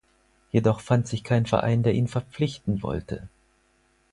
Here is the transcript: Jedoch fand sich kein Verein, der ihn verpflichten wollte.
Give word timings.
Jedoch 0.51 0.79
fand 0.79 1.07
sich 1.07 1.23
kein 1.23 1.45
Verein, 1.45 1.83
der 1.83 1.93
ihn 1.93 2.07
verpflichten 2.07 2.81
wollte. 2.81 3.29